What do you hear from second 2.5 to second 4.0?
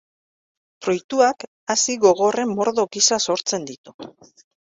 mordo gisa sortzen ditu.